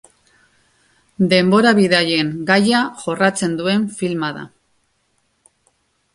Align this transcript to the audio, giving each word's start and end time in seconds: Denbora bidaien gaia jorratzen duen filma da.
Denbora 1.33 1.73
bidaien 1.79 2.31
gaia 2.47 2.81
jorratzen 3.05 3.55
duen 3.61 3.87
filma 4.01 4.33
da. 4.41 4.49